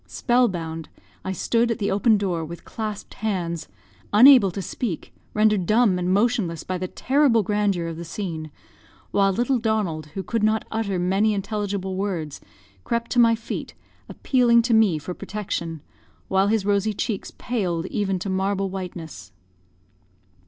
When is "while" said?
9.11-9.31, 16.29-16.47